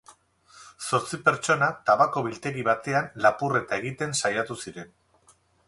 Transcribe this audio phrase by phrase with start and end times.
[0.87, 4.93] Zortzi pertsona tabako biltegi batean lapurreta egiten saiatu ziren.